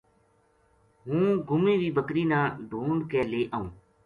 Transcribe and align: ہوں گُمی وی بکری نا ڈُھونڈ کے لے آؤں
ہوں 1.05 1.27
گُمی 1.47 1.73
وی 1.81 1.89
بکری 1.97 2.23
نا 2.31 2.39
ڈُھونڈ 2.69 2.99
کے 3.11 3.21
لے 3.31 3.41
آؤں 3.55 3.69